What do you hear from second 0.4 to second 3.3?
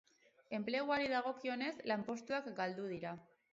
Enpleguari dagokionez, lanpostuak galdu dira.